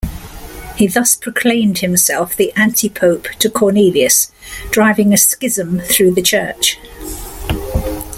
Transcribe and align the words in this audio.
He 0.77 0.87
thus 0.87 1.15
proclaimed 1.15 1.77
himself 1.77 2.35
the 2.35 2.51
antipope 2.57 3.27
to 3.37 3.51
Cornelius, 3.51 4.31
driving 4.71 5.13
a 5.13 5.17
schism 5.17 5.77
through 5.81 6.15
the 6.15 6.23
church. 6.23 6.79